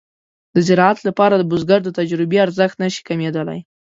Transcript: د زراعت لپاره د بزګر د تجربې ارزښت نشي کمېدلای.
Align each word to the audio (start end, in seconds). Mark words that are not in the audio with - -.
د 0.55 0.55
زراعت 0.67 0.99
لپاره 1.07 1.35
د 1.37 1.43
بزګر 1.51 1.79
د 1.83 1.89
تجربې 1.99 2.37
ارزښت 2.45 2.75
نشي 2.83 3.01
کمېدلای. 3.09 3.59